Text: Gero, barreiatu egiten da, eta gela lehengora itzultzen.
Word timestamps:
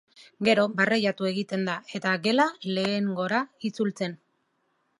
Gero, 0.45 0.61
barreiatu 0.77 1.27
egiten 1.31 1.67
da, 1.67 1.75
eta 1.99 2.13
gela 2.27 2.47
lehengora 2.79 3.43
itzultzen. 3.71 4.17